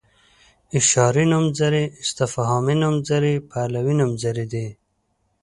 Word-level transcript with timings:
اشاري 0.77 1.23
نومځري 1.31 1.83
استفهامي 2.03 2.75
نومځري 2.81 3.33
پلوي 3.49 3.93
نومځري 4.01 4.45
دي. 4.53 4.67